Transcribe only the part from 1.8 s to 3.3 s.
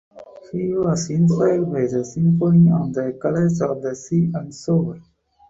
the "symphonie" of the